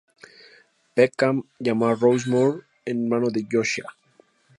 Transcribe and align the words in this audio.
Peckham 0.95 1.43
llamó 1.59 1.87
a 1.89 1.93
Ross 1.93 2.25
Moore, 2.25 2.61
hermano 2.85 3.29
de 3.29 3.45
Josiah. 3.51 3.85